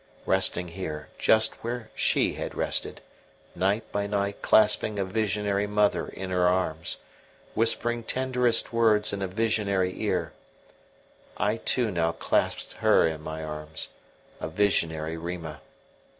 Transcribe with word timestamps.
Resting 0.25 0.69
here, 0.69 1.09
just 1.19 1.63
where 1.63 1.91
she 1.93 2.33
had 2.33 2.55
rested, 2.55 3.01
night 3.53 3.91
by 3.91 4.07
night 4.07 4.41
clasping 4.41 4.97
a 4.97 5.05
visionary 5.05 5.67
mother 5.67 6.07
in 6.07 6.31
her 6.31 6.47
arms, 6.47 6.97
whispering 7.53 8.01
tenderest 8.01 8.73
words 8.73 9.13
in 9.13 9.21
a 9.21 9.27
visionary 9.27 10.01
ear, 10.01 10.33
I 11.37 11.57
too 11.57 11.91
now 11.91 12.13
clasped 12.13 12.73
her 12.81 13.07
in 13.07 13.21
my 13.21 13.43
arms 13.43 13.89
a 14.39 14.47
visionary 14.47 15.17
Rima. 15.17 15.61